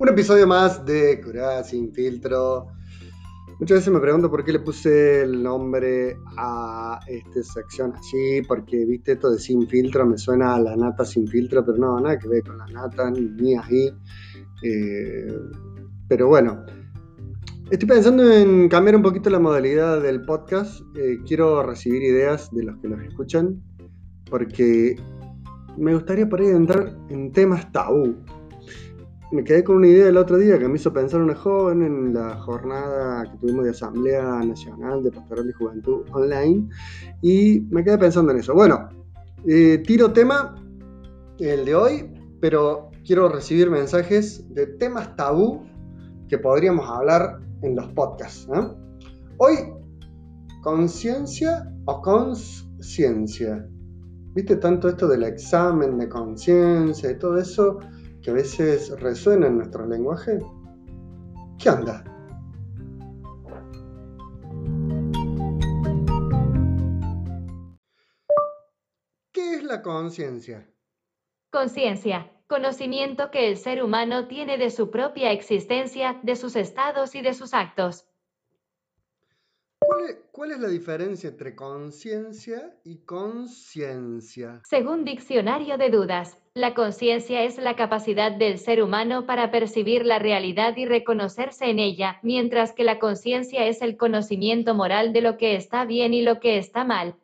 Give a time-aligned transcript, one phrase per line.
[0.00, 2.68] Un episodio más de Curar sin filtro.
[3.58, 8.86] Muchas veces me pregunto por qué le puse el nombre a esta sección así, porque
[8.86, 12.18] viste esto de sin filtro me suena a la nata sin filtro, pero no, nada
[12.18, 13.92] que ver con la nata, ni ahí.
[14.62, 15.38] Eh,
[16.08, 16.64] pero bueno,
[17.70, 20.80] estoy pensando en cambiar un poquito la modalidad del podcast.
[20.96, 23.62] Eh, quiero recibir ideas de los que los escuchan,
[24.30, 24.96] porque
[25.76, 28.16] me gustaría por ahí entrar en temas tabú.
[29.32, 32.12] Me quedé con una idea el otro día que me hizo pensar una joven en
[32.12, 36.68] la jornada que tuvimos de Asamblea Nacional de Pastoral y Juventud Online
[37.22, 38.54] y me quedé pensando en eso.
[38.54, 38.88] Bueno,
[39.46, 40.56] eh, tiro tema,
[41.38, 45.64] el de hoy, pero quiero recibir mensajes de temas tabú
[46.28, 48.48] que podríamos hablar en los podcasts.
[49.36, 49.54] Hoy,
[50.62, 53.64] conciencia o conciencia.
[54.34, 57.78] ¿Viste tanto esto del examen de conciencia y todo eso
[58.22, 60.38] que a veces resuena en nuestro lenguaje?
[61.58, 62.04] ¿Qué anda?
[69.32, 70.68] ¿Qué es la conciencia?
[71.50, 77.22] Conciencia, conocimiento que el ser humano tiene de su propia existencia, de sus estados y
[77.22, 78.06] de sus actos.
[80.32, 84.62] ¿Cuál es, la diferencia entre conciencia y conciencia?
[84.64, 90.18] Según Diccionario de Dudas, la conciencia es la capacidad del ser humano para percibir la
[90.18, 95.36] realidad y reconocerse en ella, mientras que la conciencia es el conocimiento moral de lo
[95.36, 97.16] que está bien y lo que está mal.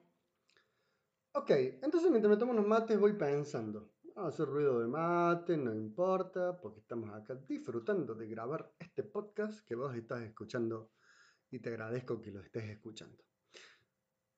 [1.32, 1.50] Ok,
[1.82, 3.90] entonces mientras me tomo unos mates voy pensando.
[4.14, 9.74] Hacer ruido de mate, no importa, porque estamos acá disfrutando de grabar este podcast que
[9.74, 10.92] vos estás escuchando
[11.50, 13.22] y te agradezco que lo estés escuchando.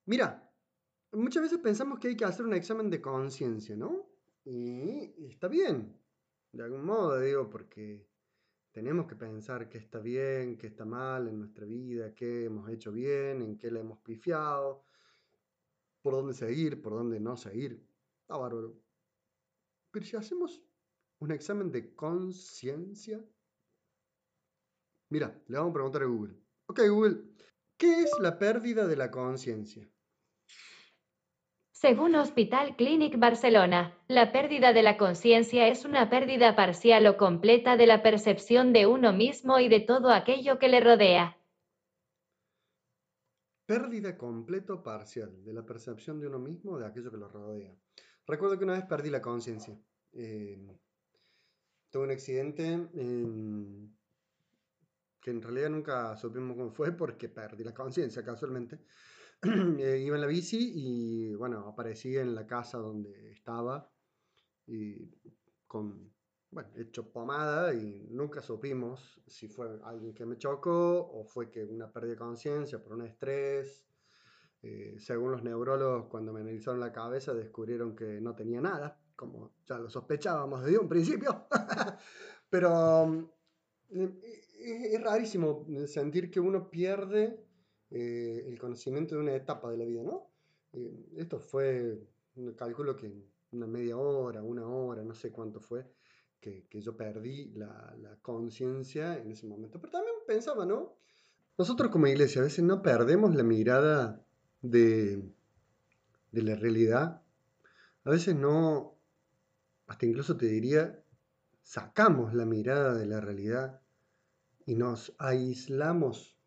[0.06, 0.50] Mira,
[1.12, 4.17] muchas veces pensamos que hay que hacer un examen de conciencia, ¿no?
[4.51, 5.95] Y, está bien,
[6.53, 8.09] de algún modo digo, porque
[8.73, 12.91] tenemos que pensar qué está bien, qué está mal en nuestra vida, qué hemos hecho
[12.91, 14.83] bien, en qué le hemos pifiado,
[16.01, 17.87] por dónde seguir, por dónde no seguir.
[18.23, 18.75] Está bárbaro.
[19.91, 20.63] Pero si hacemos
[21.19, 23.23] un examen de conciencia,
[25.11, 26.35] mira, le vamos a preguntar a Google.
[26.69, 27.23] Ok, Google,
[27.77, 29.87] ¿qué es la pérdida de la conciencia?
[31.80, 37.77] Según Hospital Clinic Barcelona, la pérdida de la conciencia es una pérdida parcial o completa
[37.77, 41.39] de la percepción de uno mismo y de todo aquello que le rodea.
[43.64, 47.28] Pérdida completa o parcial de la percepción de uno mismo o de aquello que lo
[47.28, 47.72] rodea.
[48.27, 49.78] Recuerdo que una vez perdí la conciencia.
[50.14, 50.58] Eh,
[51.90, 52.89] tuve un accidente
[55.20, 58.80] que en realidad nunca supimos cómo fue porque perdí la conciencia casualmente.
[59.79, 63.91] Eh, iba en la bici y bueno, aparecí en la casa donde estaba
[64.67, 65.11] y
[65.67, 66.13] con,
[66.51, 71.65] bueno, hecho pomada y nunca supimos si fue alguien que me chocó o fue que
[71.65, 73.89] una pérdida de conciencia por un estrés
[74.63, 79.53] eh, según los neurólogos, cuando me analizaron la cabeza, descubrieron que no tenía nada, como
[79.67, 81.47] ya lo sospechábamos desde un principio.
[82.51, 83.07] Pero
[83.91, 84.05] mm,
[84.61, 87.47] es, rarísimo sentir que uno pierde
[87.91, 90.31] eh, el conocimiento de una etapa de la vida, ¿no?
[90.73, 91.99] Eh, esto fue,
[92.57, 93.13] calculo que
[93.53, 95.87] una media hora, una hora, no sé cuánto fue,
[96.41, 99.81] que, yo perdí la, la conciencia en ese momento.
[99.81, 100.97] Pero también pensaba, ¿no?
[101.59, 104.25] Nosotros como iglesia a veces no perdemos la mirada
[104.63, 105.29] de,
[106.31, 107.23] la realidad,
[108.05, 108.97] a veces no,
[109.89, 111.03] hasta incluso te diría,
[111.63, 113.81] sacamos la mirada de la realidad
[114.67, 116.38] y nos aislamos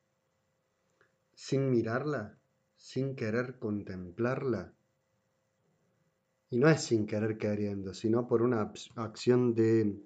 [1.41, 2.38] sin mirarla,
[2.78, 4.75] sin querer contemplarla.
[6.52, 10.00] Y no es sin querer queriendo, sino por una acción de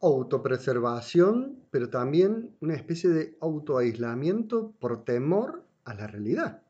[0.00, 6.62] autopreservación, pero también una especie de autoaislamiento por temor a la realidad.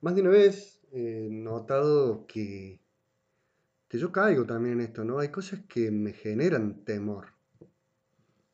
[0.00, 2.80] Más de una vez he notado que,
[3.86, 5.20] que yo caigo también en esto, ¿no?
[5.20, 7.28] Hay cosas que me generan temor.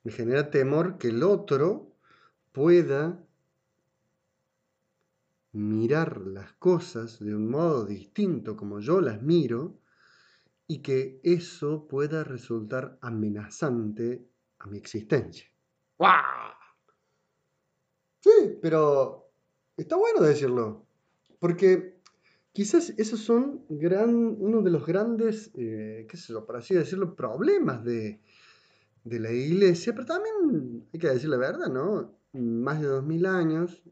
[0.02, 1.97] Me genera temor que el otro
[2.52, 3.24] pueda
[5.54, 9.78] mirar las cosas de un modo distinto como yo las miro
[10.66, 14.26] y que eso pueda resultar amenazante
[14.58, 15.46] a mi existencia.
[15.98, 16.10] ¡Wow!
[18.20, 19.30] Sí, pero
[19.76, 20.86] está bueno decirlo.
[21.38, 22.00] Porque
[22.52, 27.14] quizás esos son gran, uno de los grandes, eh, qué sé yo, por así decirlo,
[27.14, 28.20] problemas de,
[29.04, 32.18] la iglesia, pero también hay que decir la verdad, ¿no?
[32.32, 33.82] Más de dos mil años,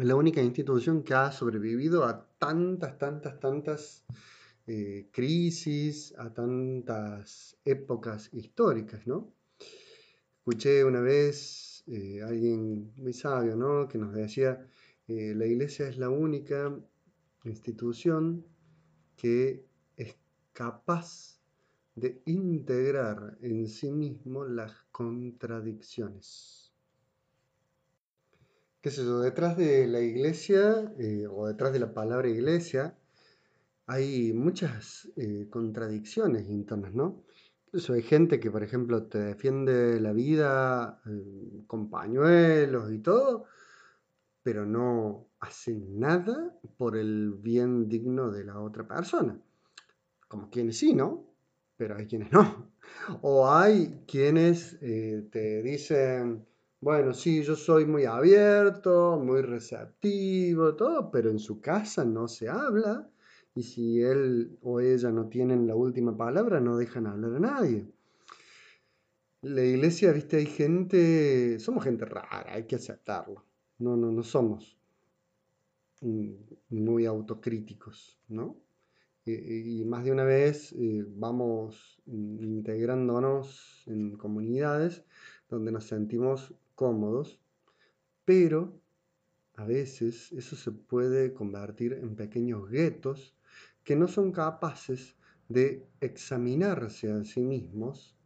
[0.00, 4.04] es la única institución que ha sobrevivido a tantas, tantas, tantas
[4.66, 9.32] eh, crisis, a tantas épocas históricas, ¿no?
[10.38, 13.88] Escuché una vez eh, alguien muy sabio, ¿no?
[13.88, 14.66] Que nos decía,
[15.06, 16.74] eh, la iglesia es la única
[17.44, 18.46] institución
[19.16, 19.66] que
[19.96, 20.16] es
[20.52, 21.40] capaz
[21.94, 26.69] de integrar en sí mismo las contradicciones.
[28.82, 29.04] ¿Qué sé?
[29.04, 32.96] Detrás de la iglesia eh, o detrás de la palabra iglesia
[33.86, 37.22] hay muchas eh, contradicciones internas, ¿no?
[37.66, 43.44] Incluso hay gente que, por ejemplo, te defiende la vida eh, con pañuelos y todo,
[44.42, 49.38] pero no hace nada por el bien digno de la otra persona.
[50.26, 51.26] Como quienes sí, ¿no?
[51.76, 52.70] Pero hay quienes no.
[53.22, 56.46] O hay quienes eh, te dicen,
[56.80, 62.48] bueno, sí, yo soy muy abierto, muy receptivo, todo, pero en su casa no se
[62.48, 63.10] habla.
[63.54, 67.86] Y si él o ella no tienen la última palabra, no dejan hablar a nadie.
[69.42, 73.44] La iglesia, viste, hay gente, somos gente rara, hay que aceptarlo.
[73.78, 74.78] No, no, no somos
[76.70, 78.56] muy autocríticos, ¿no?
[79.26, 85.04] y más de una vez eh, vamos integrándonos en comunidades
[85.48, 87.38] donde nos sentimos cómodos,
[88.24, 88.80] pero
[89.56, 93.36] a veces eso se puede convertir en pequeños guetos
[93.84, 95.14] que no son capaces
[95.46, 98.16] de examinarse a sí mismos.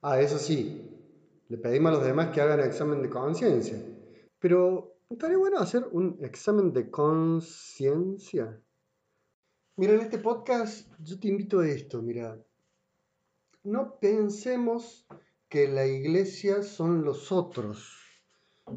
[0.00, 0.90] Ah, eso sí,
[1.50, 3.78] le pedimos a los demás que hagan examen de conciencia,
[4.38, 8.58] pero estaría bueno hacer un examen de conciencia.
[9.76, 12.42] Mira, en este podcast yo te invito a esto, mira,
[13.64, 15.06] no pensemos
[15.50, 17.98] que la iglesia son los otros,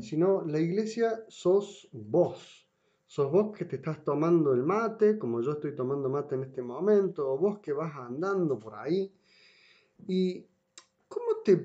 [0.01, 2.67] sino la iglesia sos vos.
[3.05, 6.63] Sos vos que te estás tomando el mate, como yo estoy tomando mate en este
[6.63, 9.13] momento, o vos que vas andando por ahí.
[10.07, 10.47] ¿Y
[11.07, 11.57] cómo te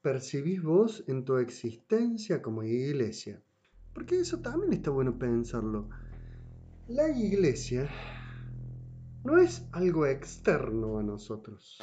[0.00, 3.42] percibís vos en tu existencia como iglesia?
[3.92, 5.90] Porque eso también está bueno pensarlo.
[6.88, 7.86] La iglesia
[9.24, 11.82] no es algo externo a nosotros.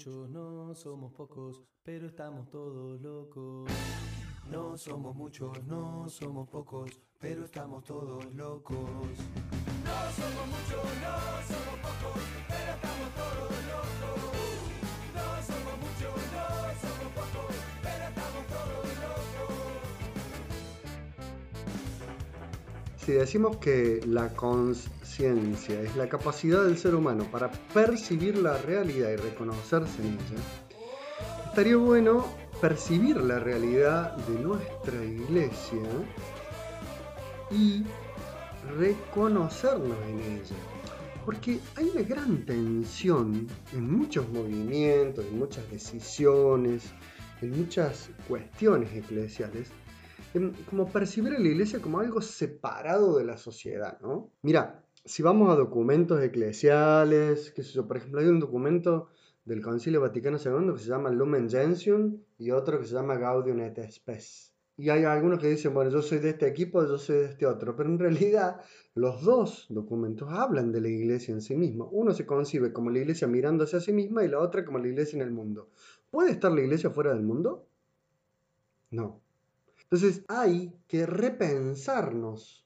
[0.00, 3.70] muchos, no somos pocos, pero estamos todos locos.
[4.48, 8.78] No somos muchos, no somos pocos, pero estamos todos locos.
[8.78, 11.16] No somos muchos, no
[11.50, 14.32] somos pocos, pero estamos todos locos.
[15.14, 16.46] No somos muchos, no
[16.80, 19.60] somos pocos, pero estamos todos locos.
[23.04, 24.88] Si decimos que la cons
[25.26, 30.42] es la capacidad del ser humano para percibir la realidad y reconocerse en ella,
[31.46, 32.24] estaría bueno
[32.58, 35.82] percibir la realidad de nuestra iglesia
[37.50, 37.84] y
[38.78, 40.56] reconocernos en ella.
[41.26, 46.84] Porque hay una gran tensión en muchos movimientos, en muchas decisiones,
[47.42, 49.70] en muchas cuestiones eclesiales,
[50.68, 54.30] como percibir a la iglesia como algo separado de la sociedad, ¿no?
[54.42, 59.08] Mira, si vamos a documentos eclesiales, qué sé yo, por ejemplo, hay un documento
[59.44, 63.60] del Concilio Vaticano II que se llama Lumen Gentium y otro que se llama Gaudium
[63.60, 64.54] et Spes.
[64.76, 67.46] Y hay algunos que dicen, bueno, yo soy de este equipo, yo soy de este
[67.46, 68.60] otro, pero en realidad
[68.94, 71.86] los dos documentos hablan de la iglesia en sí misma.
[71.90, 74.88] Uno se concibe como la iglesia mirándose a sí misma y la otra como la
[74.88, 75.68] iglesia en el mundo.
[76.10, 77.66] ¿Puede estar la iglesia fuera del mundo?
[78.90, 79.20] No.
[79.82, 82.64] Entonces hay que repensarnos.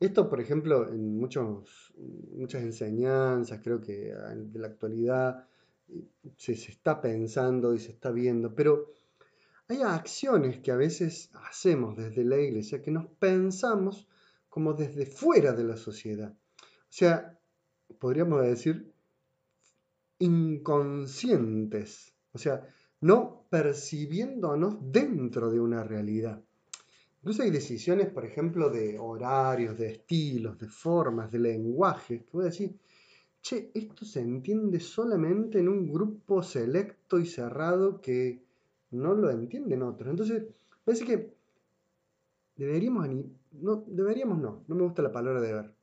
[0.00, 1.92] Esto, por ejemplo, en muchos,
[2.32, 5.46] muchas enseñanzas, creo que de la actualidad
[5.88, 6.02] eh,
[6.36, 8.90] se, se está pensando y se está viendo, pero
[9.68, 14.08] hay acciones que a veces hacemos desde la iglesia que nos pensamos
[14.48, 16.34] como desde fuera de la sociedad.
[16.62, 17.38] O sea,
[17.98, 18.92] podríamos decir
[20.18, 22.14] inconscientes.
[22.32, 22.66] O sea,
[23.00, 26.42] no percibiéndonos dentro de una realidad.
[27.22, 32.44] Incluso hay decisiones, por ejemplo, de horarios, de estilos, de formas, de lenguaje, que voy
[32.44, 32.74] a decir,
[33.42, 38.42] che, esto se entiende solamente en un grupo selecto y cerrado que
[38.90, 40.10] no lo entienden otros.
[40.10, 40.44] Entonces,
[40.82, 41.34] parece que
[42.56, 43.06] deberíamos,
[43.52, 45.74] no, deberíamos no, no me gusta la palabra deber.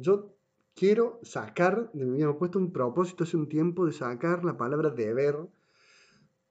[0.00, 0.34] yo
[0.74, 5.36] quiero sacar, me habíamos puesto un propósito hace un tiempo de sacar la palabra deber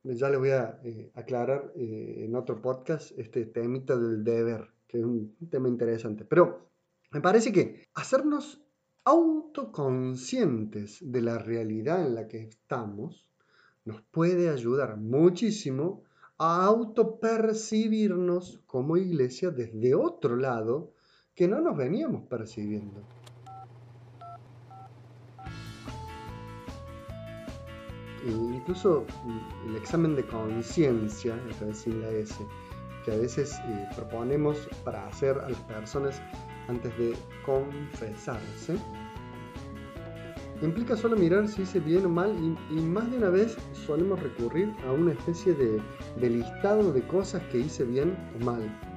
[0.03, 4.99] ya le voy a eh, aclarar eh, en otro podcast este temita del deber, que
[4.99, 6.25] es un tema interesante.
[6.25, 6.69] Pero
[7.11, 8.61] me parece que hacernos
[9.03, 13.27] autoconscientes de la realidad en la que estamos
[13.83, 16.03] nos puede ayudar muchísimo
[16.37, 20.93] a autopercibirnos como iglesia desde otro lado
[21.35, 23.01] que no nos veníamos percibiendo.
[28.25, 31.39] Incluso mm, el examen de conciencia,
[31.73, 32.35] sin la S,
[33.05, 36.21] que a veces eh, proponemos para hacer a las personas
[36.67, 38.77] antes de confesarse,
[40.61, 42.35] implica solo mirar si hice bien o mal
[42.69, 45.81] y, más de una vez solemos recurrir a una especie de,
[46.19, 48.90] de listado de cosas que hice bien o mal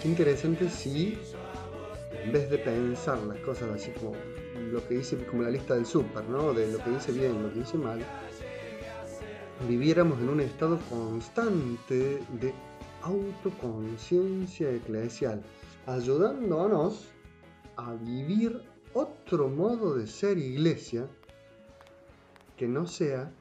[0.00, 1.18] qué interesante si
[2.24, 4.12] en vez de pensar las cosas así como
[4.70, 6.52] lo que dice, como la lista del súper, ¿no?
[6.52, 8.04] De lo que dice bien, lo que dice mal,
[9.68, 12.54] viviéramos en un estado constante de
[13.02, 15.42] autoconciencia eclesial,
[15.86, 17.08] ayudándonos
[17.76, 21.06] a vivir otro modo de ser iglesia
[22.56, 23.32] que no sea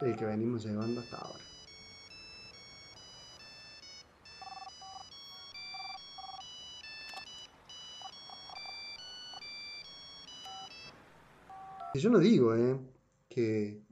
[0.00, 1.49] el que venimos llevando hasta ahora.
[11.98, 12.78] Yo no digo eh,
[13.28, 13.82] que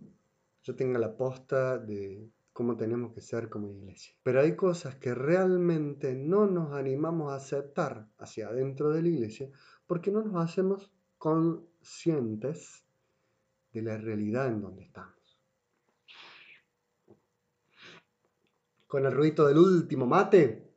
[0.62, 4.14] yo tenga la posta de cómo tenemos que ser como iglesia.
[4.22, 9.50] Pero hay cosas que realmente no nos animamos a aceptar hacia adentro de la iglesia
[9.86, 12.84] porque no nos hacemos conscientes
[13.72, 15.14] de la realidad en donde estamos.
[18.86, 20.67] Con el ruido del último mate,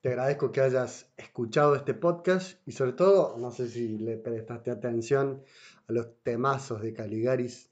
[0.00, 4.70] te agradezco que hayas escuchado este podcast y sobre todo, no sé si le prestaste
[4.70, 5.42] atención
[5.88, 7.70] a los temazos de Caligaris,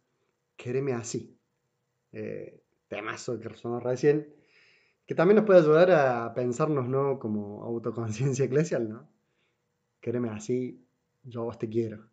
[0.57, 1.39] quereme así.
[2.13, 4.35] Eh, temazo que resonó recién,
[5.07, 7.19] que también nos puede ayudar a pensarnos ¿no?
[7.19, 9.09] como autoconciencia eclesial, ¿no?
[10.01, 10.87] Quereme así,
[11.23, 12.09] yo vos te quiero.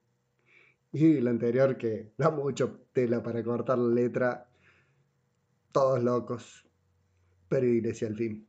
[0.91, 4.49] Y lo anterior que da mucho tela para cortar la letra,
[5.71, 6.65] todos locos,
[7.49, 8.47] pero iglesia al fin.